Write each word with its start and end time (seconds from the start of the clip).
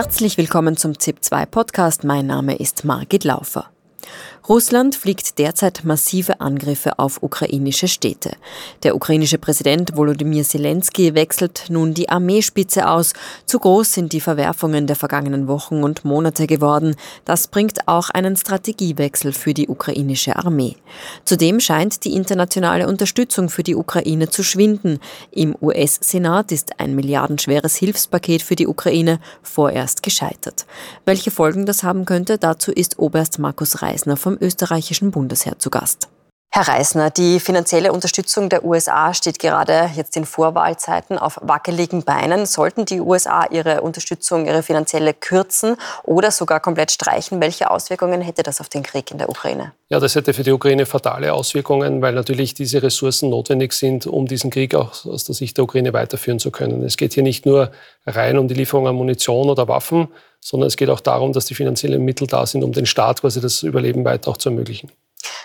Herzlich 0.00 0.38
willkommen 0.38 0.76
zum 0.76 0.92
ZIP2 0.92 1.46
Podcast. 1.46 2.04
Mein 2.04 2.28
Name 2.28 2.56
ist 2.56 2.84
Margit 2.84 3.24
Laufer. 3.24 3.68
Russland 4.48 4.94
fliegt 4.96 5.38
derzeit 5.38 5.84
massive 5.84 6.40
Angriffe 6.40 6.98
auf 6.98 7.22
ukrainische 7.22 7.86
Städte. 7.86 8.30
Der 8.82 8.96
ukrainische 8.96 9.36
Präsident 9.36 9.94
Volodymyr 9.94 10.42
Zelensky 10.42 11.14
wechselt 11.14 11.66
nun 11.68 11.92
die 11.92 12.08
Armeespitze 12.08 12.88
aus. 12.88 13.12
Zu 13.44 13.58
groß 13.58 13.92
sind 13.92 14.14
die 14.14 14.22
Verwerfungen 14.22 14.86
der 14.86 14.96
vergangenen 14.96 15.48
Wochen 15.48 15.84
und 15.84 16.06
Monate 16.06 16.46
geworden. 16.46 16.96
Das 17.26 17.48
bringt 17.48 17.86
auch 17.88 18.08
einen 18.08 18.36
Strategiewechsel 18.36 19.34
für 19.34 19.52
die 19.52 19.68
ukrainische 19.68 20.36
Armee. 20.36 20.76
Zudem 21.26 21.60
scheint 21.60 22.06
die 22.06 22.14
internationale 22.14 22.88
Unterstützung 22.88 23.50
für 23.50 23.62
die 23.62 23.76
Ukraine 23.76 24.30
zu 24.30 24.42
schwinden. 24.42 24.98
Im 25.30 25.54
US-Senat 25.60 26.52
ist 26.52 26.80
ein 26.80 26.94
milliardenschweres 26.94 27.76
Hilfspaket 27.76 28.40
für 28.40 28.56
die 28.56 28.66
Ukraine 28.66 29.20
vorerst 29.42 30.02
gescheitert. 30.02 30.64
Welche 31.04 31.30
Folgen 31.30 31.66
das 31.66 31.82
haben 31.82 32.06
könnte, 32.06 32.38
dazu 32.38 32.72
ist 32.72 32.98
Oberst 32.98 33.38
Markus 33.38 33.82
Reisner 33.82 34.16
vom 34.16 34.37
österreichischen 34.40 35.10
Bundesheer 35.10 35.58
zu 35.58 35.70
Gast. 35.70 36.08
Herr 36.50 36.66
Reisner, 36.66 37.10
die 37.10 37.40
finanzielle 37.40 37.92
Unterstützung 37.92 38.48
der 38.48 38.64
USA 38.64 39.12
steht 39.12 39.38
gerade 39.38 39.90
jetzt 39.94 40.16
in 40.16 40.24
Vorwahlzeiten 40.24 41.18
auf 41.18 41.38
wackeligen 41.42 42.04
Beinen. 42.04 42.46
Sollten 42.46 42.86
die 42.86 43.00
USA 43.00 43.46
ihre 43.50 43.82
Unterstützung, 43.82 44.46
ihre 44.46 44.62
finanzielle 44.62 45.12
kürzen 45.12 45.76
oder 46.04 46.30
sogar 46.30 46.58
komplett 46.60 46.90
streichen, 46.90 47.40
welche 47.42 47.70
Auswirkungen 47.70 48.22
hätte 48.22 48.42
das 48.42 48.62
auf 48.62 48.70
den 48.70 48.82
Krieg 48.82 49.10
in 49.10 49.18
der 49.18 49.28
Ukraine? 49.28 49.72
Ja, 49.90 50.00
das 50.00 50.14
hätte 50.14 50.32
für 50.32 50.42
die 50.42 50.50
Ukraine 50.50 50.86
fatale 50.86 51.34
Auswirkungen, 51.34 52.00
weil 52.00 52.14
natürlich 52.14 52.54
diese 52.54 52.82
Ressourcen 52.82 53.28
notwendig 53.28 53.74
sind, 53.74 54.06
um 54.06 54.26
diesen 54.26 54.50
Krieg 54.50 54.74
auch 54.74 55.04
aus 55.04 55.24
der 55.24 55.34
Sicht 55.34 55.58
der 55.58 55.64
Ukraine 55.64 55.92
weiterführen 55.92 56.38
zu 56.38 56.50
können. 56.50 56.82
Es 56.82 56.96
geht 56.96 57.12
hier 57.12 57.22
nicht 57.22 57.44
nur 57.44 57.72
rein 58.06 58.38
um 58.38 58.48
die 58.48 58.54
Lieferung 58.54 58.88
an 58.88 58.94
Munition 58.94 59.50
oder 59.50 59.68
Waffen, 59.68 60.08
sondern 60.40 60.68
es 60.68 60.76
geht 60.76 60.90
auch 60.90 61.00
darum, 61.00 61.32
dass 61.32 61.46
die 61.46 61.54
finanziellen 61.54 62.04
Mittel 62.04 62.26
da 62.26 62.46
sind, 62.46 62.62
um 62.64 62.72
den 62.72 62.86
Staat 62.86 63.20
quasi 63.20 63.40
das 63.40 63.62
Überleben 63.62 64.04
weiter 64.04 64.30
auch 64.30 64.36
zu 64.36 64.48
ermöglichen. 64.50 64.90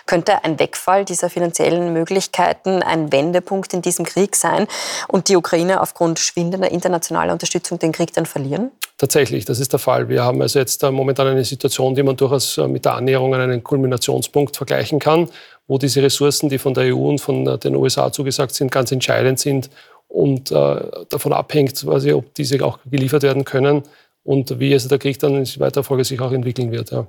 Könnte 0.06 0.44
ein 0.44 0.58
Wegfall 0.58 1.04
dieser 1.04 1.30
finanziellen 1.30 1.92
Möglichkeiten 1.92 2.82
ein 2.82 3.10
Wendepunkt 3.10 3.72
in 3.72 3.82
diesem 3.82 4.04
Krieg 4.04 4.36
sein 4.36 4.66
und 5.08 5.28
die 5.28 5.36
Ukraine 5.36 5.80
aufgrund 5.80 6.18
schwindender 6.18 6.70
internationaler 6.70 7.32
Unterstützung 7.32 7.78
den 7.78 7.92
Krieg 7.92 8.12
dann 8.12 8.26
verlieren? 8.26 8.70
Tatsächlich, 8.98 9.44
das 9.44 9.58
ist 9.60 9.72
der 9.72 9.80
Fall. 9.80 10.08
Wir 10.08 10.22
haben 10.22 10.40
also 10.40 10.58
jetzt 10.58 10.82
momentan 10.82 11.26
eine 11.26 11.44
Situation, 11.44 11.94
die 11.94 12.02
man 12.02 12.16
durchaus 12.16 12.58
äh, 12.58 12.68
mit 12.68 12.84
der 12.84 12.94
Annäherung 12.94 13.34
an 13.34 13.40
einen 13.40 13.64
Kulminationspunkt 13.64 14.56
vergleichen 14.56 14.98
kann, 15.00 15.28
wo 15.66 15.78
diese 15.78 16.02
Ressourcen, 16.02 16.48
die 16.48 16.58
von 16.58 16.74
der 16.74 16.94
EU 16.94 17.08
und 17.08 17.20
von 17.20 17.46
äh, 17.46 17.58
den 17.58 17.74
USA 17.74 18.12
zugesagt 18.12 18.54
sind, 18.54 18.70
ganz 18.70 18.92
entscheidend 18.92 19.40
sind 19.40 19.70
und 20.06 20.52
äh, 20.52 20.76
davon 21.08 21.32
abhängt, 21.32 21.80
quasi, 21.80 22.12
ob 22.12 22.34
diese 22.34 22.64
auch 22.64 22.78
geliefert 22.84 23.22
werden 23.24 23.44
können 23.44 23.82
und 24.24 24.58
wie 24.58 24.72
also 24.72 24.88
der 24.88 24.98
Krieg 24.98 25.18
dann 25.18 25.36
in 25.36 25.60
weiterer 25.60 25.84
Folge 25.84 26.04
sich 26.04 26.20
auch 26.20 26.32
entwickeln 26.32 26.72
wird. 26.72 26.90
Ja. 26.90 27.06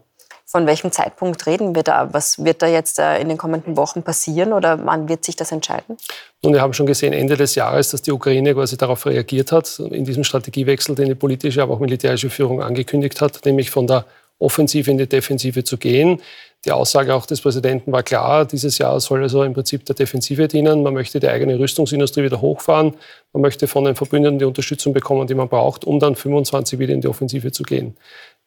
Von 0.47 0.67
welchem 0.67 0.91
Zeitpunkt 0.91 1.47
reden 1.47 1.73
wir 1.73 1.81
da? 1.81 2.13
Was 2.13 2.45
wird 2.45 2.61
da 2.61 2.67
jetzt 2.67 2.99
äh, 2.99 3.19
in 3.19 3.30
den 3.30 3.38
kommenden 3.38 3.77
Wochen 3.77 4.03
passieren 4.03 4.53
oder 4.53 4.85
wann 4.85 5.09
wird 5.09 5.25
sich 5.25 5.35
das 5.35 5.52
entscheiden? 5.52 5.97
Nun, 6.44 6.53
wir 6.53 6.61
haben 6.61 6.73
schon 6.73 6.85
gesehen 6.85 7.13
Ende 7.13 7.35
des 7.35 7.55
Jahres, 7.55 7.89
dass 7.89 8.03
die 8.03 8.11
Ukraine 8.11 8.53
quasi 8.53 8.77
darauf 8.77 9.07
reagiert 9.07 9.52
hat, 9.52 9.80
in 9.80 10.05
diesem 10.05 10.23
Strategiewechsel, 10.23 10.94
den 10.94 11.07
die 11.07 11.16
politische, 11.16 11.63
aber 11.63 11.73
auch 11.73 11.80
militärische 11.80 12.30
Führung 12.30 12.61
angekündigt 12.61 13.22
hat, 13.22 13.44
nämlich 13.44 13.72
von 13.72 13.88
der 13.88 14.05
Offensive 14.38 14.91
in 14.91 15.00
die 15.00 15.07
Defensive 15.07 15.63
zu 15.63 15.77
gehen. 15.77 16.22
Die 16.66 16.71
Aussage 16.71 17.13
auch 17.13 17.27
des 17.27 17.41
Präsidenten 17.41 17.91
war 17.91 18.02
klar, 18.02 18.44
dieses 18.44 18.80
Jahr 18.80 18.99
soll 18.99 19.21
also 19.21 19.44
im 19.44 19.53
Prinzip 19.53 19.85
der 19.85 19.95
Defensive 19.95 20.47
dienen. 20.47 20.81
Man 20.81 20.95
möchte 20.95 21.19
die 21.19 21.27
eigene 21.27 21.59
Rüstungsindustrie 21.59 22.23
wieder 22.23 22.41
hochfahren. 22.41 22.95
Man 23.33 23.41
möchte 23.44 23.67
von 23.67 23.83
den 23.83 23.95
Verbündeten 23.95 24.39
die 24.39 24.45
Unterstützung 24.45 24.91
bekommen, 24.91 25.27
die 25.27 25.35
man 25.35 25.47
braucht, 25.47 25.85
um 25.85 25.99
dann 25.99 26.16
25 26.16 26.80
wieder 26.80 26.94
in 26.94 27.02
die 27.02 27.07
Offensive 27.07 27.52
zu 27.52 27.61
gehen. 27.61 27.95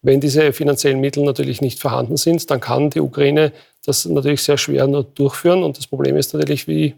Wenn 0.03 0.21
diese 0.21 0.53
finanziellen 0.53 1.01
Mittel 1.01 1.25
natürlich 1.25 1.61
nicht 1.61 1.81
vorhanden 1.81 2.17
sind, 2.17 2.51
dann 2.51 2.61
kann 2.61 2.91
die 2.91 3.01
Ukraine 3.01 3.53
das 3.87 4.05
natürlich 4.05 4.43
sehr 4.43 4.59
schwer 4.59 4.89
nur 4.89 5.05
durchführen. 5.05 5.63
Und 5.63 5.79
das 5.79 5.87
Problem 5.87 6.17
ist 6.17 6.35
natürlich, 6.35 6.67
wie 6.67 6.95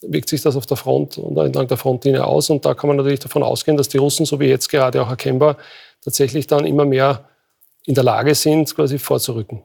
wirkt 0.00 0.30
sich 0.30 0.40
das 0.40 0.56
auf 0.56 0.64
der 0.64 0.78
Front 0.78 1.18
und 1.18 1.36
entlang 1.36 1.68
der 1.68 1.76
Frontlinie 1.76 2.24
aus. 2.24 2.48
Und 2.48 2.64
da 2.64 2.72
kann 2.72 2.88
man 2.88 2.96
natürlich 2.96 3.20
davon 3.20 3.42
ausgehen, 3.42 3.76
dass 3.76 3.90
die 3.90 3.98
Russen, 3.98 4.24
so 4.24 4.40
wie 4.40 4.46
jetzt 4.46 4.70
gerade 4.70 5.02
auch 5.02 5.10
erkennbar, 5.10 5.58
tatsächlich 6.02 6.46
dann 6.46 6.64
immer 6.64 6.86
mehr 6.86 7.28
in 7.84 7.94
der 7.94 8.04
Lage 8.04 8.34
sind, 8.34 8.74
quasi 8.74 8.98
vorzurücken. 8.98 9.62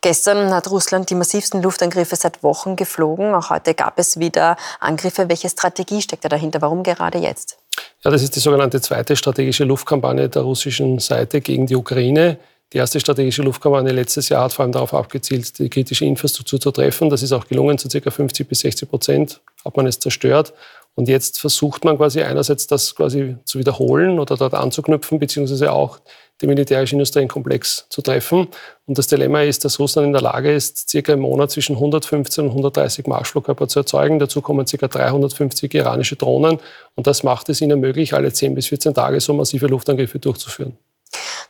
Gestern 0.00 0.52
hat 0.52 0.70
Russland 0.70 1.10
die 1.10 1.14
massivsten 1.14 1.62
Luftangriffe 1.62 2.16
seit 2.16 2.42
Wochen 2.42 2.76
geflogen. 2.76 3.34
Auch 3.34 3.50
heute 3.50 3.74
gab 3.74 3.98
es 3.98 4.18
wieder 4.18 4.56
Angriffe. 4.80 5.28
Welche 5.28 5.48
Strategie 5.48 6.02
steckt 6.02 6.24
da 6.24 6.28
dahinter? 6.28 6.60
Warum 6.60 6.82
gerade 6.82 7.18
jetzt? 7.18 7.58
Ja, 8.04 8.10
das 8.10 8.22
ist 8.22 8.36
die 8.36 8.40
sogenannte 8.40 8.80
zweite 8.80 9.16
strategische 9.16 9.64
Luftkampagne 9.64 10.28
der 10.28 10.42
russischen 10.42 10.98
Seite 10.98 11.40
gegen 11.40 11.66
die 11.66 11.74
Ukraine. 11.74 12.38
Die 12.72 12.78
erste 12.78 12.98
strategische 12.98 13.42
Luftkampagne 13.42 13.92
letztes 13.92 14.28
Jahr 14.28 14.44
hat 14.44 14.52
vor 14.52 14.64
allem 14.64 14.72
darauf 14.72 14.94
abgezielt, 14.94 15.58
die 15.58 15.70
kritische 15.70 16.04
Infrastruktur 16.04 16.60
zu 16.60 16.70
treffen. 16.70 17.08
Das 17.08 17.22
ist 17.22 17.32
auch 17.32 17.46
gelungen, 17.46 17.78
zu 17.78 17.88
ca. 17.88 18.10
50 18.10 18.48
bis 18.48 18.60
60 18.60 18.90
Prozent 18.90 19.40
hat 19.64 19.76
man 19.76 19.86
es 19.86 19.98
zerstört. 19.98 20.52
Und 20.96 21.08
jetzt 21.08 21.40
versucht 21.40 21.84
man 21.84 21.96
quasi 21.96 22.22
einerseits 22.22 22.66
das 22.66 22.94
quasi 22.94 23.36
zu 23.44 23.58
wiederholen 23.58 24.18
oder 24.18 24.36
dort 24.36 24.54
anzuknüpfen, 24.54 25.18
beziehungsweise 25.18 25.72
auch 25.72 25.98
den 26.42 26.48
militärischen 26.48 26.96
industriellen 26.96 27.28
Komplex 27.28 27.86
zu 27.88 28.02
treffen. 28.02 28.48
Und 28.86 28.98
das 28.98 29.06
Dilemma 29.06 29.42
ist, 29.42 29.64
dass 29.64 29.78
Russland 29.78 30.06
in 30.06 30.12
der 30.12 30.22
Lage 30.22 30.52
ist, 30.52 30.88
circa 30.90 31.12
im 31.12 31.20
Monat 31.20 31.50
zwischen 31.50 31.76
115 31.76 32.44
und 32.44 32.50
130 32.50 33.06
Marschflugkörper 33.06 33.68
zu 33.68 33.80
erzeugen. 33.80 34.18
Dazu 34.18 34.42
kommen 34.42 34.66
circa 34.66 34.88
350 34.88 35.72
iranische 35.74 36.16
Drohnen. 36.16 36.58
Und 36.96 37.06
das 37.06 37.22
macht 37.22 37.48
es 37.48 37.60
ihnen 37.60 37.80
möglich, 37.80 38.14
alle 38.14 38.32
10 38.32 38.54
bis 38.54 38.66
14 38.66 38.94
Tage 38.94 39.20
so 39.20 39.32
massive 39.32 39.66
Luftangriffe 39.66 40.18
durchzuführen. 40.18 40.76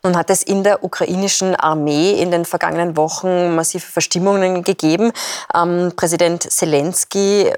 Nun 0.02 0.16
hat 0.16 0.28
es 0.28 0.42
in 0.42 0.62
der 0.62 0.84
ukrainischen 0.84 1.56
Armee 1.56 2.12
in 2.20 2.30
den 2.30 2.44
vergangenen 2.44 2.94
Wochen 2.96 3.54
massive 3.54 3.86
Verstimmungen 3.86 4.62
gegeben. 4.62 5.12
Ähm, 5.54 5.92
Präsident 5.96 6.42
Zelensky 6.42 7.50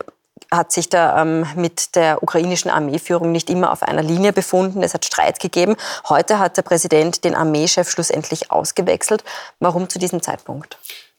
hat 0.51 0.73
sich 0.73 0.89
da 0.89 1.23
ähm, 1.23 1.47
mit 1.57 1.95
der 1.97 2.23
ukrainischen 2.23 2.71
Armeeführung 2.71 3.33
nicht 3.33 3.51
immer 3.51 3.73
auf 3.73 3.83
einer 3.83 4.03
Linie 4.03 4.33
befunden. 4.33 4.83
Es 4.83 4.95
hat 4.95 5.05
Streit 5.05 5.41
gegeben. 5.41 5.77
Heute 6.09 6.39
hat 6.39 6.57
der 6.57 6.62
Präsident 6.62 7.25
den 7.25 7.34
Armeechef 7.34 7.91
schlussendlich 7.91 8.51
ausgewechselt. 8.51 9.25
Warum 9.61 9.89
zu 9.89 9.99
diesem 9.99 10.23
Zeitpunkt? 10.23 10.79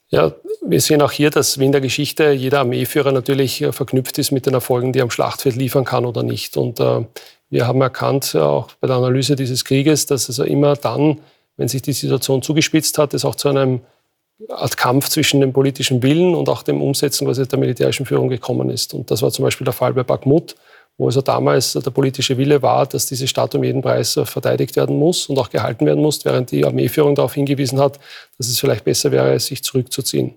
Ja, 0.09 0.31
wir 0.65 0.79
sehen 0.79 1.01
auch 1.01 1.11
hier, 1.11 1.29
dass 1.29 1.59
wie 1.59 1.65
in 1.65 1.73
der 1.73 1.81
Geschichte 1.81 2.31
jeder 2.31 2.59
Armeeführer 2.59 3.11
natürlich 3.11 3.61
äh, 3.61 3.73
verknüpft 3.73 4.17
ist 4.17 4.31
mit 4.31 4.45
den 4.45 4.53
Erfolgen, 4.53 4.93
die 4.93 4.99
er 4.99 5.03
am 5.03 5.11
Schlachtfeld 5.11 5.57
liefern 5.57 5.83
kann 5.83 6.05
oder 6.05 6.23
nicht. 6.23 6.55
Und 6.55 6.79
äh, 6.79 7.05
wir 7.49 7.67
haben 7.67 7.81
erkannt, 7.81 8.33
äh, 8.33 8.39
auch 8.39 8.69
bei 8.79 8.87
der 8.87 8.95
Analyse 8.95 9.35
dieses 9.35 9.65
Krieges, 9.65 10.05
dass 10.05 10.29
es 10.29 10.39
immer 10.39 10.75
dann, 10.75 11.19
wenn 11.57 11.67
sich 11.67 11.81
die 11.81 11.91
Situation 11.91 12.41
zugespitzt 12.41 12.97
hat, 12.97 13.13
es 13.13 13.25
auch 13.25 13.35
zu 13.35 13.49
einem 13.49 13.81
Art 14.49 14.77
Kampf 14.77 15.09
zwischen 15.09 15.41
dem 15.41 15.51
politischen 15.51 16.03
Willen 16.03 16.35
und 16.35 16.47
auch 16.49 16.61
dem 16.61 16.81
Umsetzen 16.81 17.27
was 17.27 17.37
der 17.37 17.59
militärischen 17.59 18.05
Führung 18.05 18.29
gekommen 18.29 18.69
ist. 18.69 18.93
Und 18.93 19.09
das 19.09 19.21
war 19.21 19.31
zum 19.31 19.43
Beispiel 19.43 19.65
der 19.65 19.73
Fall 19.73 19.93
bei 19.93 20.03
Bakhmut, 20.03 20.55
wo 20.97 21.07
also 21.07 21.21
damals 21.21 21.73
der 21.73 21.91
politische 21.91 22.37
Wille 22.37 22.61
war, 22.61 22.85
dass 22.85 23.07
diese 23.07 23.27
Stadt 23.27 23.55
um 23.55 23.63
jeden 23.63 23.81
Preis 23.81 24.19
verteidigt 24.25 24.75
werden 24.75 24.97
muss 24.97 25.27
und 25.27 25.39
auch 25.39 25.49
gehalten 25.49 25.85
werden 25.85 26.01
muss, 26.01 26.23
während 26.23 26.51
die 26.51 26.65
Armeeführung 26.65 27.15
darauf 27.15 27.33
hingewiesen 27.33 27.79
hat, 27.79 27.99
dass 28.37 28.47
es 28.47 28.59
vielleicht 28.59 28.83
besser 28.83 29.11
wäre, 29.11 29.39
sich 29.39 29.63
zurückzuziehen. 29.63 30.35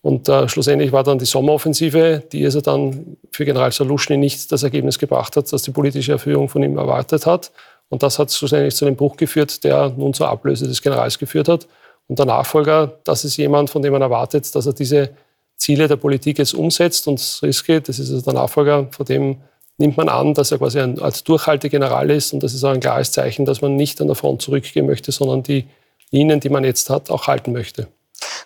Und 0.00 0.28
äh, 0.28 0.48
schlussendlich 0.48 0.92
war 0.92 1.02
dann 1.02 1.18
die 1.18 1.24
Sommeroffensive, 1.24 2.22
die 2.32 2.44
also 2.44 2.60
dann 2.60 3.16
für 3.30 3.44
General 3.44 3.72
Saluschny 3.72 4.16
nicht 4.16 4.50
das 4.52 4.62
Ergebnis 4.62 4.98
gebracht 4.98 5.36
hat, 5.36 5.52
das 5.52 5.62
die 5.62 5.70
politische 5.70 6.18
Führung 6.18 6.48
von 6.48 6.62
ihm 6.62 6.78
erwartet 6.78 7.26
hat. 7.26 7.50
Und 7.88 8.02
das 8.02 8.18
hat 8.18 8.30
schlussendlich 8.30 8.76
zu 8.76 8.84
dem 8.84 8.96
Bruch 8.96 9.16
geführt, 9.16 9.64
der 9.64 9.90
nun 9.96 10.14
zur 10.14 10.28
Ablöse 10.28 10.68
des 10.68 10.82
Generals 10.82 11.18
geführt 11.18 11.48
hat. 11.48 11.66
Und 12.08 12.18
der 12.18 12.26
Nachfolger, 12.26 12.98
das 13.04 13.24
ist 13.24 13.36
jemand, 13.36 13.70
von 13.70 13.82
dem 13.82 13.92
man 13.92 14.02
erwartet, 14.02 14.54
dass 14.54 14.66
er 14.66 14.72
diese 14.72 15.10
Ziele 15.56 15.88
der 15.88 15.96
Politik 15.96 16.38
jetzt 16.38 16.54
umsetzt. 16.54 17.06
Und 17.06 17.40
Riske, 17.42 17.80
das 17.80 17.98
ist 17.98 18.10
also 18.10 18.24
der 18.24 18.34
Nachfolger, 18.34 18.88
von 18.90 19.06
dem 19.06 19.36
nimmt 19.76 19.96
man 19.96 20.08
an, 20.08 20.34
dass 20.34 20.50
er 20.50 20.58
quasi 20.58 20.80
ein 20.80 21.00
als 21.00 21.22
Durchhaltegeneral 21.24 22.10
ist. 22.10 22.32
Und 22.32 22.42
das 22.42 22.54
ist 22.54 22.64
auch 22.64 22.72
ein 22.72 22.80
klares 22.80 23.12
Zeichen, 23.12 23.44
dass 23.44 23.60
man 23.60 23.76
nicht 23.76 24.00
an 24.00 24.08
der 24.08 24.16
Front 24.16 24.42
zurückgehen 24.42 24.86
möchte, 24.86 25.12
sondern 25.12 25.42
die 25.42 25.68
Linien, 26.10 26.40
die 26.40 26.48
man 26.48 26.64
jetzt 26.64 26.90
hat, 26.90 27.10
auch 27.10 27.26
halten 27.26 27.52
möchte. 27.52 27.88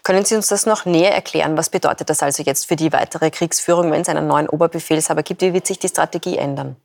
Können 0.02 0.24
Sie 0.24 0.34
uns 0.34 0.48
das 0.48 0.66
noch 0.66 0.84
näher 0.84 1.14
erklären? 1.14 1.56
Was 1.56 1.70
bedeutet 1.70 2.10
das 2.10 2.22
also 2.22 2.42
jetzt 2.42 2.66
für 2.66 2.76
die 2.76 2.92
weitere 2.92 3.30
Kriegsführung, 3.30 3.90
wenn 3.92 4.02
es 4.02 4.08
einen 4.08 4.26
neuen 4.26 4.48
Oberbefehlshaber 4.48 5.22
gibt? 5.22 5.42
Wie 5.42 5.54
wird 5.54 5.66
sich 5.66 5.78
die 5.78 5.88
Strategie 5.88 6.36
ändern? 6.36 6.76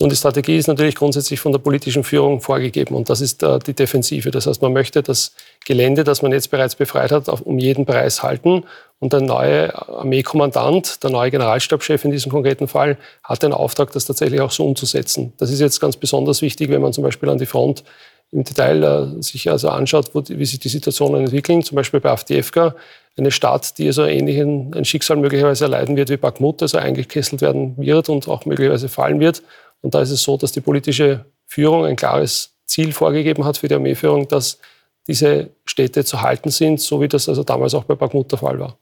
Und 0.00 0.10
die 0.10 0.16
Strategie 0.16 0.56
ist 0.56 0.66
natürlich 0.66 0.96
grundsätzlich 0.96 1.38
von 1.38 1.52
der 1.52 1.60
politischen 1.60 2.02
Führung 2.02 2.40
vorgegeben 2.40 2.96
und 2.96 3.08
das 3.08 3.20
ist 3.20 3.44
äh, 3.44 3.60
die 3.60 3.74
Defensive. 3.74 4.32
Das 4.32 4.46
heißt, 4.46 4.60
man 4.60 4.72
möchte 4.72 5.04
das 5.04 5.34
Gelände, 5.64 6.02
das 6.02 6.20
man 6.20 6.32
jetzt 6.32 6.50
bereits 6.50 6.74
befreit 6.74 7.12
hat, 7.12 7.28
um 7.28 7.58
jeden 7.58 7.86
Preis 7.86 8.22
halten. 8.22 8.64
Und 8.98 9.12
der 9.12 9.20
neue 9.20 9.72
Armeekommandant, 9.88 11.04
der 11.04 11.10
neue 11.10 11.30
Generalstabschef 11.30 12.04
in 12.04 12.10
diesem 12.10 12.32
konkreten 12.32 12.66
Fall, 12.66 12.96
hat 13.22 13.42
den 13.44 13.52
Auftrag, 13.52 13.92
das 13.92 14.04
tatsächlich 14.04 14.40
auch 14.40 14.50
so 14.50 14.66
umzusetzen. 14.66 15.32
Das 15.38 15.50
ist 15.50 15.60
jetzt 15.60 15.80
ganz 15.80 15.96
besonders 15.96 16.42
wichtig, 16.42 16.70
wenn 16.70 16.82
man 16.82 16.92
zum 16.92 17.04
Beispiel 17.04 17.28
an 17.28 17.38
die 17.38 17.46
Front 17.46 17.84
im 18.32 18.42
Detail 18.42 18.82
äh, 18.82 19.22
sich 19.22 19.48
also 19.48 19.68
anschaut, 19.68 20.10
wo, 20.12 20.24
wie 20.26 20.44
sich 20.44 20.58
die 20.58 20.68
Situationen 20.68 21.22
entwickeln. 21.22 21.62
Zum 21.62 21.76
Beispiel 21.76 22.00
bei 22.00 22.10
Avdiivka, 22.10 22.74
eine 23.16 23.30
Stadt, 23.30 23.78
die 23.78 23.86
also 23.86 24.04
ähnlichen 24.04 24.74
ein 24.74 24.84
Schicksal 24.84 25.16
möglicherweise 25.18 25.64
erleiden 25.66 25.96
wird 25.96 26.10
wie 26.10 26.16
Bakhmut, 26.16 26.62
also 26.62 26.78
eingekesselt 26.78 27.42
werden 27.42 27.76
wird 27.76 28.08
und 28.08 28.26
auch 28.26 28.44
möglicherweise 28.44 28.88
fallen 28.88 29.20
wird. 29.20 29.42
Und 29.84 29.94
da 29.94 30.00
ist 30.00 30.10
es 30.10 30.22
so, 30.22 30.38
dass 30.38 30.50
die 30.50 30.62
politische 30.62 31.26
Führung 31.46 31.84
ein 31.84 31.94
klares 31.94 32.54
Ziel 32.64 32.92
vorgegeben 32.94 33.44
hat 33.44 33.58
für 33.58 33.68
die 33.68 33.74
Armeeführung, 33.74 34.26
dass 34.26 34.58
diese 35.06 35.50
Städte 35.66 36.06
zu 36.06 36.22
halten 36.22 36.50
sind, 36.50 36.80
so 36.80 37.02
wie 37.02 37.08
das 37.08 37.28
also 37.28 37.44
damals 37.44 37.74
auch 37.74 37.84
bei 37.84 37.94
Bakhmut 37.94 38.32
der 38.32 38.38
Fall 38.38 38.58
war. 38.58 38.78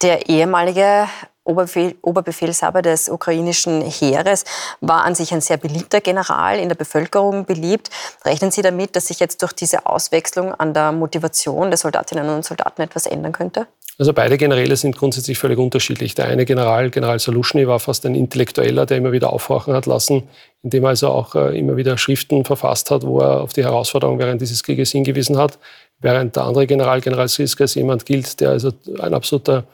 Der 0.00 0.30
ehemalige 0.30 1.06
Oberbefehl, 1.44 1.96
Oberbefehlshaber 2.00 2.80
des 2.80 3.10
ukrainischen 3.10 3.82
Heeres 3.82 4.44
war 4.80 5.04
an 5.04 5.14
sich 5.14 5.34
ein 5.34 5.42
sehr 5.42 5.58
beliebter 5.58 6.00
General, 6.00 6.58
in 6.58 6.70
der 6.70 6.76
Bevölkerung 6.76 7.44
beliebt. 7.44 7.90
Rechnen 8.24 8.50
Sie 8.50 8.62
damit, 8.62 8.96
dass 8.96 9.08
sich 9.08 9.20
jetzt 9.20 9.42
durch 9.42 9.52
diese 9.52 9.84
Auswechslung 9.84 10.54
an 10.54 10.72
der 10.72 10.92
Motivation 10.92 11.70
der 11.70 11.76
Soldatinnen 11.76 12.30
und 12.30 12.44
Soldaten 12.44 12.80
etwas 12.80 13.04
ändern 13.04 13.32
könnte? 13.32 13.66
Also 13.98 14.12
beide 14.14 14.38
Generäle 14.38 14.74
sind 14.76 14.96
grundsätzlich 14.96 15.38
völlig 15.38 15.58
unterschiedlich. 15.58 16.14
Der 16.14 16.26
eine 16.26 16.44
General, 16.44 16.90
General 16.90 17.18
Saluschny, 17.18 17.66
war 17.66 17.78
fast 17.78 18.06
ein 18.06 18.14
Intellektueller, 18.14 18.86
der 18.86 18.96
immer 18.96 19.12
wieder 19.12 19.32
aufhorchen 19.32 19.74
hat 19.74 19.86
lassen, 19.86 20.22
indem 20.62 20.84
er 20.84 20.90
also 20.90 21.08
auch 21.08 21.34
äh, 21.34 21.58
immer 21.58 21.76
wieder 21.76 21.98
Schriften 21.98 22.44
verfasst 22.44 22.90
hat, 22.90 23.04
wo 23.04 23.20
er 23.20 23.42
auf 23.42 23.52
die 23.52 23.64
Herausforderungen 23.64 24.18
während 24.18 24.40
dieses 24.40 24.62
Krieges 24.62 24.92
hingewiesen 24.92 25.36
hat. 25.36 25.58
Während 26.00 26.36
der 26.36 26.44
andere 26.44 26.66
General, 26.66 27.00
General 27.00 27.28
Siska, 27.28 27.64
als 27.64 27.74
jemand 27.74 28.06
gilt, 28.06 28.40
der 28.40 28.50
also 28.50 28.72
ein 28.98 29.14
absoluter 29.14 29.64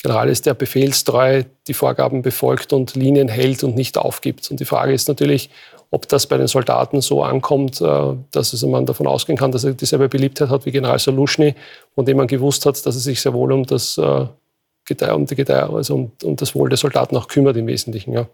General 0.00 0.28
ist, 0.28 0.46
der 0.46 0.54
befehlstreu 0.54 1.42
die 1.66 1.74
Vorgaben 1.74 2.22
befolgt 2.22 2.72
und 2.72 2.94
Linien 2.94 3.28
hält 3.28 3.64
und 3.64 3.74
nicht 3.74 3.98
aufgibt. 3.98 4.48
Und 4.50 4.60
die 4.60 4.64
Frage 4.64 4.92
ist 4.92 5.08
natürlich, 5.08 5.50
ob 5.90 6.06
das 6.08 6.26
bei 6.26 6.36
den 6.36 6.46
Soldaten 6.46 7.00
so 7.00 7.22
ankommt, 7.22 7.80
äh, 7.80 8.14
dass 8.30 8.52
also 8.52 8.68
man 8.68 8.86
davon 8.86 9.06
ausgehen 9.06 9.38
kann, 9.38 9.52
dass 9.52 9.64
er 9.64 9.72
dieselbe 9.72 10.08
Beliebtheit 10.08 10.50
hat 10.50 10.66
wie 10.66 10.70
General 10.70 10.98
Saluschny, 10.98 11.54
von 11.94 12.04
dem 12.04 12.18
man 12.18 12.26
gewusst 12.26 12.66
hat, 12.66 12.74
dass 12.86 12.94
er 12.94 13.00
sich 13.00 13.20
sehr 13.20 13.32
wohl 13.32 13.52
um 13.52 13.64
das, 13.64 13.98
äh, 13.98 14.02
um, 15.12 15.26
die, 15.26 15.50
also 15.50 15.94
um, 15.94 16.12
um 16.22 16.36
das 16.36 16.54
Wohl 16.54 16.68
der 16.68 16.78
Soldaten 16.78 17.16
auch 17.16 17.28
kümmert 17.28 17.56
im 17.56 17.66
Wesentlichen. 17.66 18.12
Ja. 18.12 18.28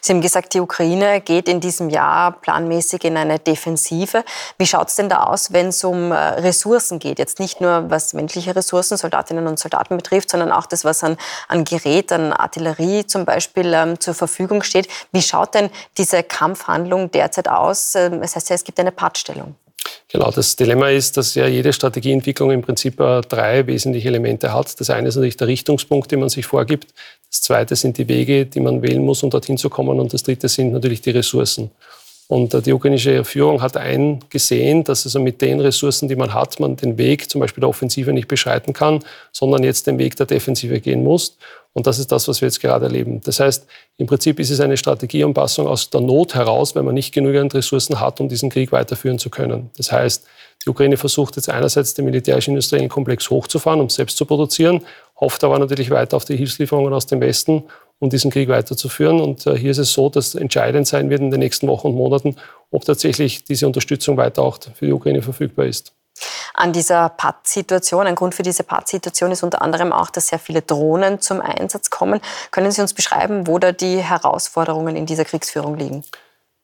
Sie 0.00 0.12
haben 0.12 0.20
gesagt, 0.22 0.54
die 0.54 0.60
Ukraine 0.60 1.20
geht 1.20 1.48
in 1.48 1.60
diesem 1.60 1.90
Jahr 1.90 2.32
planmäßig 2.32 3.04
in 3.04 3.16
eine 3.16 3.38
Defensive. 3.38 4.24
Wie 4.56 4.66
schaut 4.66 4.88
es 4.88 4.96
denn 4.96 5.08
da 5.08 5.24
aus, 5.24 5.52
wenn 5.52 5.68
es 5.68 5.84
um 5.84 6.12
äh, 6.12 6.14
Ressourcen 6.14 6.98
geht? 6.98 7.18
Jetzt 7.18 7.38
nicht 7.38 7.60
nur 7.60 7.90
was 7.90 8.14
menschliche 8.14 8.56
Ressourcen, 8.56 8.96
Soldatinnen 8.96 9.46
und 9.46 9.58
Soldaten 9.58 9.96
betrifft, 9.96 10.30
sondern 10.30 10.52
auch 10.52 10.66
das, 10.66 10.84
was 10.84 11.04
an, 11.04 11.18
an 11.48 11.64
Gerät, 11.64 12.12
an 12.12 12.32
Artillerie 12.32 13.06
zum 13.06 13.24
Beispiel 13.24 13.72
ähm, 13.74 14.00
zur 14.00 14.14
Verfügung 14.14 14.62
steht. 14.62 14.88
Wie 15.12 15.22
schaut 15.22 15.54
denn 15.54 15.70
diese 15.98 16.22
Kampfhandlung 16.22 17.10
derzeit 17.10 17.48
aus? 17.48 17.94
Ähm, 17.94 18.22
das 18.22 18.36
heißt 18.36 18.48
ja, 18.48 18.54
es 18.54 18.64
gibt 18.64 18.80
eine 18.80 18.92
Pattstellung. 18.92 19.54
Genau, 20.10 20.30
das 20.30 20.56
Dilemma 20.56 20.88
ist, 20.88 21.18
dass 21.18 21.34
ja 21.34 21.46
jede 21.46 21.70
Strategieentwicklung 21.70 22.50
im 22.50 22.62
Prinzip 22.62 22.98
äh, 22.98 23.20
drei 23.20 23.66
wesentliche 23.66 24.08
Elemente 24.08 24.54
hat. 24.54 24.80
Das 24.80 24.88
eine 24.88 25.08
ist 25.08 25.16
natürlich 25.16 25.36
der 25.36 25.48
Richtungspunkt, 25.48 26.10
den 26.10 26.20
man 26.20 26.30
sich 26.30 26.46
vorgibt. 26.46 26.94
Das 27.28 27.42
zweite 27.42 27.76
sind 27.76 27.98
die 27.98 28.08
Wege, 28.08 28.46
die 28.46 28.60
man 28.60 28.80
wählen 28.80 29.04
muss, 29.04 29.22
um 29.22 29.28
dorthin 29.28 29.58
zu 29.58 29.68
kommen. 29.68 30.00
Und 30.00 30.14
das 30.14 30.22
dritte 30.22 30.48
sind 30.48 30.72
natürlich 30.72 31.02
die 31.02 31.10
Ressourcen. 31.10 31.70
Und 32.28 32.66
die 32.66 32.74
ukrainische 32.74 33.24
Führung 33.24 33.62
hat 33.62 33.78
eingesehen, 33.78 34.84
dass 34.84 35.06
also 35.06 35.18
mit 35.18 35.40
den 35.40 35.60
Ressourcen, 35.60 36.08
die 36.08 36.16
man 36.16 36.34
hat, 36.34 36.60
man 36.60 36.76
den 36.76 36.98
Weg 36.98 37.30
zum 37.30 37.40
Beispiel 37.40 37.62
der 37.62 37.70
Offensive 37.70 38.12
nicht 38.12 38.28
beschreiten 38.28 38.74
kann, 38.74 39.02
sondern 39.32 39.64
jetzt 39.64 39.86
den 39.86 39.98
Weg 39.98 40.14
der 40.16 40.26
Defensive 40.26 40.78
gehen 40.80 41.02
muss. 41.02 41.38
Und 41.72 41.86
das 41.86 41.98
ist 41.98 42.12
das, 42.12 42.28
was 42.28 42.42
wir 42.42 42.48
jetzt 42.48 42.60
gerade 42.60 42.84
erleben. 42.84 43.22
Das 43.24 43.40
heißt, 43.40 43.66
im 43.96 44.06
Prinzip 44.06 44.40
ist 44.40 44.50
es 44.50 44.60
eine 44.60 44.76
Strategieanpassung 44.76 45.66
aus 45.66 45.88
der 45.88 46.02
Not 46.02 46.34
heraus, 46.34 46.74
weil 46.76 46.82
man 46.82 46.94
nicht 46.94 47.14
genügend 47.14 47.54
Ressourcen 47.54 47.98
hat, 47.98 48.20
um 48.20 48.28
diesen 48.28 48.50
Krieg 48.50 48.72
weiterführen 48.72 49.18
zu 49.18 49.30
können. 49.30 49.70
Das 49.78 49.90
heißt, 49.90 50.26
die 50.64 50.68
Ukraine 50.68 50.98
versucht 50.98 51.36
jetzt 51.36 51.48
einerseits 51.48 51.94
den 51.94 52.04
militärischen 52.04 52.58
Komplex 52.90 53.30
hochzufahren, 53.30 53.80
um 53.80 53.88
selbst 53.88 54.18
zu 54.18 54.26
produzieren, 54.26 54.84
hofft 55.18 55.44
aber 55.44 55.58
natürlich 55.58 55.88
weiter 55.90 56.16
auf 56.16 56.26
die 56.26 56.36
Hilfslieferungen 56.36 56.92
aus 56.92 57.06
dem 57.06 57.20
Westen, 57.20 57.64
um 57.98 58.10
diesen 58.10 58.30
Krieg 58.30 58.48
weiterzuführen. 58.48 59.20
Und 59.20 59.46
äh, 59.46 59.56
hier 59.56 59.70
ist 59.70 59.78
es 59.78 59.92
so, 59.92 60.08
dass 60.08 60.34
entscheidend 60.34 60.86
sein 60.86 61.10
wird 61.10 61.20
in 61.20 61.30
den 61.30 61.40
nächsten 61.40 61.68
Wochen 61.68 61.88
und 61.88 61.94
Monaten, 61.94 62.36
ob 62.70 62.84
tatsächlich 62.84 63.44
diese 63.44 63.66
Unterstützung 63.66 64.16
weiter 64.16 64.42
auch 64.42 64.58
für 64.74 64.86
die 64.86 64.92
Ukraine 64.92 65.22
verfügbar 65.22 65.66
ist 65.66 65.92
an 66.54 66.72
dieser 66.72 67.08
Pattsituation. 67.08 68.06
Ein 68.06 68.14
Grund 68.14 68.34
für 68.34 68.42
diese 68.42 68.64
Pattsituation 68.64 69.30
ist 69.30 69.42
unter 69.42 69.62
anderem 69.62 69.92
auch, 69.92 70.10
dass 70.10 70.28
sehr 70.28 70.38
viele 70.38 70.62
Drohnen 70.62 71.20
zum 71.20 71.40
Einsatz 71.40 71.90
kommen. 71.90 72.20
Können 72.50 72.72
Sie 72.72 72.80
uns 72.80 72.94
beschreiben, 72.94 73.46
wo 73.46 73.58
da 73.58 73.72
die 73.72 73.98
Herausforderungen 73.98 74.96
in 74.96 75.06
dieser 75.06 75.24
Kriegsführung 75.24 75.76
liegen? 75.76 76.04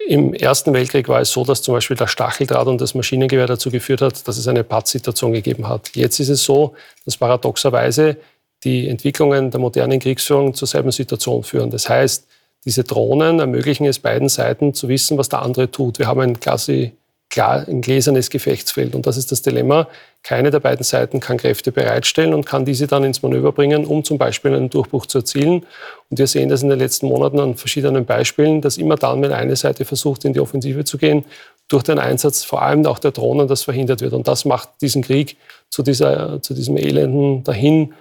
Im 0.07 0.35
Ersten 0.35 0.75
Weltkrieg 0.75 1.09
war 1.09 1.21
es 1.21 1.31
so, 1.31 1.45
dass 1.45 1.63
zum 1.63 1.75
Beispiel 1.75 1.97
der 1.97 2.09
Stacheldraht 2.09 2.67
und 2.67 2.81
das 2.81 2.95
Maschinengewehr 2.95 3.47
dazu 3.47 3.71
geführt 3.71 4.03
hat, 4.03 4.27
dass 4.27 4.37
es 4.37 4.49
eine 4.49 4.65
Pattsituation 4.65 5.33
gegeben 5.33 5.69
hat. 5.69 5.91
Jetzt 5.95 6.19
ist 6.21 6.29
es 6.29 6.43
so, 6.43 6.75
dass 7.05 7.17
paradoxerweise 7.17 8.17
die 8.65 8.89
Entwicklungen 8.89 9.51
der 9.51 9.61
modernen 9.61 10.01
Kriegsführung 10.01 10.55
zur 10.55 10.67
selben 10.67 10.91
Situation 10.91 11.43
führen. 11.43 11.71
Das 11.71 11.89
heißt, 11.89 12.27
diese 12.65 12.85
Drohnen 12.85 13.41
ermöglichen 13.41 13.87
es 13.87 13.99
beiden 13.99 14.29
Seiten 14.29 14.73
zu 14.73 14.89
wissen, 14.89 15.19
was 15.19 15.29
der 15.29 15.43
andere 15.43 15.71
tut. 15.71 15.99
Wir 15.99 16.07
haben 16.07 16.21
ein 16.21 16.41
quasi 16.41 16.93
klar 17.35 17.67
ein 17.67 17.81
gläsernes 17.81 18.31
Gefechtsfeld. 18.31 18.95
Und 18.95 19.07
das 19.07 19.17
ist 19.17 19.33
das 19.33 19.43
Dilemma. 19.43 19.89
Keine 20.23 20.53
der 20.53 20.61
beiden 20.61 20.85
Seiten 20.85 21.19
kann 21.19 21.37
Kräfte 21.37 21.73
bereitstellen 21.73 22.33
und 22.33 22.47
kann 22.47 22.65
diese 22.65 22.87
dann 22.87 23.03
ins 23.03 23.23
Manöver 23.23 23.51
bringen, 23.51 23.85
um 23.85 24.05
zum 24.05 24.19
Beispiel 24.19 24.55
einen 24.55 24.71
Durchbruch 24.71 25.07
zu 25.07 25.19
erzielen. 25.19 25.67
Und 26.11 26.19
wir 26.19 26.29
sehen 26.29 26.49
das 26.49 26.63
in 26.63 26.69
den 26.69 26.79
letzten 26.79 27.09
Monaten 27.09 27.41
an 27.41 27.57
verschiedenen 27.57 28.05
Beispielen, 28.05 28.61
dass 28.61 28.77
immer 28.77 28.95
dann, 28.95 29.21
wenn 29.21 29.33
eine 29.33 29.57
Seite 29.57 29.85
versucht, 29.85 30.25
in 30.25 30.33
die 30.33 30.39
Offensive 30.39 30.85
zu 30.85 30.97
gehen, 30.97 31.25
durch 31.67 31.83
den 31.83 31.99
Einsatz 31.99 32.45
vor 32.45 32.63
allem 32.63 32.87
auch 32.87 33.01
der 33.01 33.11
Drohnen 33.11 33.49
das 33.49 33.65
verhindert 33.65 34.01
wird. 34.01 34.13
Und 34.13 34.29
das 34.29 34.45
macht 34.45 34.69
diesen 34.81 35.03
Krieg 35.03 35.37
zu, 35.71 35.83
dieser, 35.83 36.41
zu 36.41 36.55
diesem 36.55 36.77
elenden 36.77 37.43
Dahin 37.43 37.95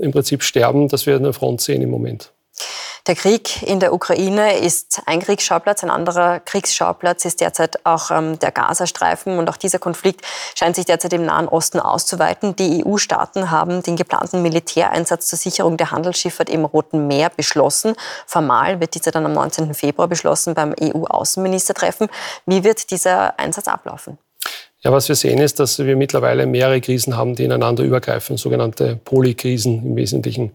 im 0.00 0.12
Prinzip 0.12 0.42
sterben, 0.42 0.88
das 0.88 1.06
wir 1.06 1.18
der 1.18 1.32
Front 1.32 1.60
sehen 1.60 1.82
im 1.82 1.90
Moment. 1.90 2.32
Der 3.08 3.16
Krieg 3.16 3.64
in 3.64 3.80
der 3.80 3.92
Ukraine 3.92 4.58
ist 4.58 5.02
ein 5.06 5.18
Kriegsschauplatz. 5.18 5.82
Ein 5.82 5.90
anderer 5.90 6.38
Kriegsschauplatz 6.38 7.24
ist 7.24 7.40
derzeit 7.40 7.84
auch 7.84 8.12
ähm, 8.12 8.38
der 8.38 8.52
Gazastreifen. 8.52 9.38
Und 9.38 9.50
auch 9.50 9.56
dieser 9.56 9.80
Konflikt 9.80 10.24
scheint 10.56 10.76
sich 10.76 10.84
derzeit 10.84 11.12
im 11.12 11.24
Nahen 11.24 11.48
Osten 11.48 11.80
auszuweiten. 11.80 12.54
Die 12.54 12.84
EU-Staaten 12.84 13.50
haben 13.50 13.82
den 13.82 13.96
geplanten 13.96 14.42
Militäreinsatz 14.42 15.26
zur 15.26 15.36
Sicherung 15.36 15.76
der 15.76 15.90
Handelsschifffahrt 15.90 16.48
im 16.48 16.64
Roten 16.64 17.08
Meer 17.08 17.30
beschlossen. 17.30 17.96
Formal 18.24 18.78
wird 18.78 18.94
dieser 18.94 19.10
dann 19.10 19.26
am 19.26 19.32
19. 19.32 19.74
Februar 19.74 20.06
beschlossen 20.06 20.54
beim 20.54 20.72
EU-Außenministertreffen. 20.80 22.08
Wie 22.46 22.62
wird 22.62 22.92
dieser 22.92 23.36
Einsatz 23.36 23.66
ablaufen? 23.66 24.16
Ja, 24.84 24.90
was 24.90 25.08
wir 25.08 25.14
sehen 25.14 25.38
ist, 25.38 25.60
dass 25.60 25.78
wir 25.78 25.94
mittlerweile 25.96 26.44
mehrere 26.44 26.80
Krisen 26.80 27.16
haben, 27.16 27.36
die 27.36 27.44
ineinander 27.44 27.84
übergreifen, 27.84 28.36
sogenannte 28.36 28.98
Polykrisen 29.04 29.84
im 29.86 29.96
Wesentlichen. 29.96 30.50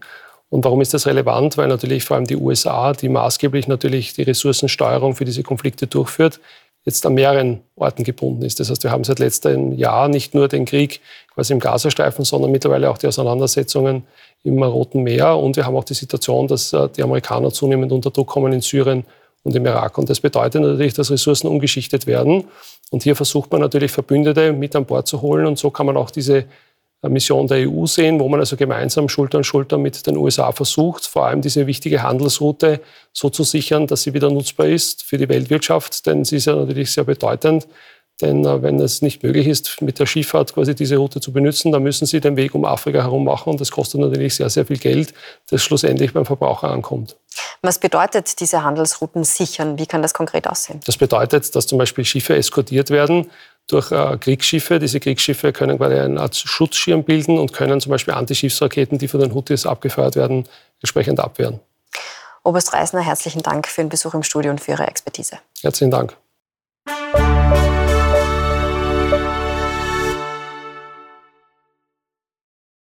Und 0.50 0.64
warum 0.64 0.82
ist 0.82 0.92
das 0.92 1.06
relevant? 1.06 1.56
Weil 1.56 1.68
natürlich 1.68 2.04
vor 2.04 2.16
allem 2.16 2.26
die 2.26 2.36
USA, 2.36 2.92
die 2.92 3.08
maßgeblich 3.08 3.68
natürlich 3.68 4.12
die 4.12 4.22
Ressourcensteuerung 4.22 5.14
für 5.14 5.24
diese 5.24 5.42
Konflikte 5.42 5.86
durchführt, 5.86 6.40
jetzt 6.84 7.06
an 7.06 7.14
mehreren 7.14 7.60
Orten 7.74 8.04
gebunden 8.04 8.42
ist. 8.42 8.60
Das 8.60 8.70
heißt, 8.70 8.82
wir 8.82 8.90
haben 8.90 9.04
seit 9.04 9.18
letztem 9.18 9.72
Jahr 9.72 10.08
nicht 10.08 10.34
nur 10.34 10.48
den 10.48 10.66
Krieg 10.66 11.00
quasi 11.32 11.54
im 11.54 11.58
Gazastreifen, 11.58 12.24
sondern 12.24 12.50
mittlerweile 12.50 12.90
auch 12.90 12.98
die 12.98 13.06
Auseinandersetzungen 13.06 14.04
im 14.44 14.62
Roten 14.62 15.02
Meer. 15.02 15.36
Und 15.36 15.56
wir 15.56 15.64
haben 15.64 15.76
auch 15.76 15.84
die 15.84 15.94
Situation, 15.94 16.48
dass 16.48 16.74
äh, 16.74 16.88
die 16.96 17.02
Amerikaner 17.02 17.50
zunehmend 17.50 17.92
unter 17.92 18.10
Druck 18.10 18.28
kommen 18.28 18.52
in 18.52 18.60
Syrien 18.60 19.04
und 19.42 19.54
im 19.54 19.64
Irak. 19.66 19.98
Und 19.98 20.10
das 20.10 20.20
bedeutet 20.20 20.62
natürlich, 20.62 20.94
dass 20.94 21.10
Ressourcen 21.10 21.46
umgeschichtet 21.46 22.06
werden. 22.06 22.44
Und 22.90 23.02
hier 23.02 23.16
versucht 23.16 23.52
man 23.52 23.60
natürlich 23.60 23.92
Verbündete 23.92 24.52
mit 24.52 24.74
an 24.74 24.86
Bord 24.86 25.06
zu 25.06 25.20
holen. 25.22 25.46
Und 25.46 25.58
so 25.58 25.70
kann 25.70 25.86
man 25.86 25.96
auch 25.96 26.10
diese 26.10 26.46
Mission 27.02 27.46
der 27.46 27.68
EU 27.68 27.86
sehen, 27.86 28.18
wo 28.18 28.28
man 28.28 28.40
also 28.40 28.56
gemeinsam 28.56 29.08
Schulter 29.08 29.38
an 29.38 29.44
Schulter 29.44 29.78
mit 29.78 30.06
den 30.06 30.16
USA 30.16 30.50
versucht, 30.50 31.06
vor 31.06 31.26
allem 31.26 31.42
diese 31.42 31.66
wichtige 31.66 32.02
Handelsroute 32.02 32.80
so 33.12 33.30
zu 33.30 33.44
sichern, 33.44 33.86
dass 33.86 34.02
sie 34.02 34.14
wieder 34.14 34.30
nutzbar 34.30 34.66
ist 34.66 35.04
für 35.04 35.16
die 35.16 35.28
Weltwirtschaft, 35.28 36.06
denn 36.06 36.24
sie 36.24 36.36
ist 36.36 36.46
ja 36.46 36.56
natürlich 36.56 36.90
sehr 36.90 37.04
bedeutend. 37.04 37.68
Denn 38.20 38.44
äh, 38.44 38.62
wenn 38.62 38.80
es 38.80 39.00
nicht 39.00 39.22
möglich 39.22 39.46
ist, 39.46 39.80
mit 39.80 40.00
der 40.00 40.06
Schifffahrt 40.06 40.52
quasi 40.52 40.74
diese 40.74 40.96
Route 40.96 41.20
zu 41.20 41.32
benutzen, 41.32 41.70
dann 41.70 41.84
müssen 41.84 42.04
sie 42.04 42.20
den 42.20 42.36
Weg 42.36 42.52
um 42.54 42.64
Afrika 42.64 43.02
herum 43.02 43.24
machen 43.24 43.50
und 43.50 43.60
das 43.60 43.70
kostet 43.70 44.00
natürlich 44.00 44.34
sehr, 44.34 44.50
sehr 44.50 44.66
viel 44.66 44.78
Geld, 44.78 45.14
das 45.50 45.62
schlussendlich 45.62 46.12
beim 46.12 46.24
Verbraucher 46.24 46.68
ankommt. 46.68 47.16
Was 47.62 47.78
bedeutet 47.78 48.40
diese 48.40 48.62
Handelsrouten 48.62 49.24
sichern? 49.24 49.78
Wie 49.78 49.86
kann 49.86 50.02
das 50.02 50.14
konkret 50.14 50.46
aussehen? 50.46 50.80
Das 50.86 50.96
bedeutet, 50.96 51.54
dass 51.54 51.66
zum 51.66 51.78
Beispiel 51.78 52.04
Schiffe 52.04 52.36
eskortiert 52.36 52.90
werden 52.90 53.30
durch 53.66 53.92
äh, 53.92 54.16
Kriegsschiffe. 54.18 54.78
Diese 54.78 55.00
Kriegsschiffe 55.00 55.52
können 55.52 55.78
quasi 55.78 55.98
eine 55.98 56.20
Art 56.20 56.36
Schutzschirm 56.36 57.04
bilden 57.04 57.38
und 57.38 57.52
können 57.52 57.80
zum 57.80 57.90
Beispiel 57.90 58.14
Antischiffsraketen, 58.14 58.98
die 58.98 59.08
von 59.08 59.20
den 59.20 59.34
Houthis 59.34 59.66
abgefeuert 59.66 60.16
werden, 60.16 60.48
entsprechend 60.80 61.20
abwehren. 61.20 61.60
Oberst 62.44 62.72
Reisner, 62.72 63.00
herzlichen 63.00 63.42
Dank 63.42 63.66
für 63.66 63.82
den 63.82 63.88
Besuch 63.88 64.14
im 64.14 64.22
Studio 64.22 64.50
und 64.50 64.60
für 64.60 64.72
Ihre 64.72 64.86
Expertise. 64.86 65.38
Herzlichen 65.60 65.90
Dank. 65.90 66.16